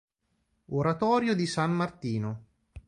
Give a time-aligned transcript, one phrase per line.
[0.71, 2.45] Oratorio di San Martino